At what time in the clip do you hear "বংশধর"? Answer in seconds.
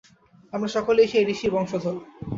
1.55-1.95